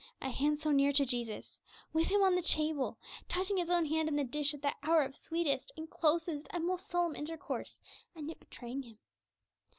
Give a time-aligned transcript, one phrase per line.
[0.19, 1.59] A hand so near to Jesus,
[1.93, 2.97] with Him on the table,
[3.29, 6.65] touching His own hand in the dish at that hour of sweetest, and closest, and
[6.65, 7.79] most solemn intercourse,
[8.15, 8.97] and yet betraying Him!